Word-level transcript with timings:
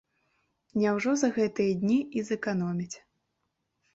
Няўжо 0.83 1.11
за 1.23 1.27
гэтыя 1.35 1.75
дні 1.83 1.99
і 2.19 2.25
зэканомяць. 2.29 2.97